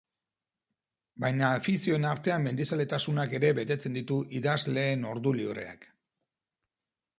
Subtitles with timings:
[1.25, 5.89] Baina afizioen artean mendizaletasunak ere betetzen ditu idazleen ordu libreak.